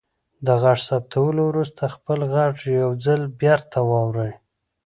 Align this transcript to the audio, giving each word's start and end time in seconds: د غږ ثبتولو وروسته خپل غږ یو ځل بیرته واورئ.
د 0.45 0.47
غږ 0.63 0.79
ثبتولو 0.89 1.41
وروسته 1.47 1.93
خپل 1.95 2.19
غږ 2.33 2.55
یو 2.79 2.89
ځل 3.05 3.21
بیرته 3.39 3.79
واورئ. 3.89 4.31